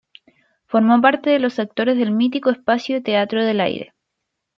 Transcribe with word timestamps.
Formó 0.65 0.99
parte 0.99 1.29
de 1.29 1.37
los 1.37 1.59
actores 1.59 1.95
del 1.95 2.09
mítico 2.09 2.49
espacio 2.49 3.03
"Teatro 3.03 3.45
del 3.45 3.61
aire". 3.61 3.93